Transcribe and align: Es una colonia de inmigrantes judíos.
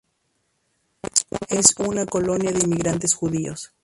Es 1.49 1.77
una 1.77 2.07
colonia 2.07 2.51
de 2.51 2.63
inmigrantes 2.65 3.13
judíos. 3.13 3.71